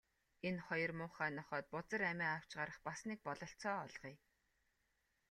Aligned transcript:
Энэ 0.47 0.61
хоёр 0.67 0.91
муухай 0.99 1.29
нохойд 1.37 1.65
бузар 1.73 2.01
амиа 2.11 2.31
авч 2.37 2.51
гарах 2.59 2.79
бас 2.87 2.99
нэг 3.09 3.19
бололцоо 3.27 3.75
олгоё. 3.85 4.17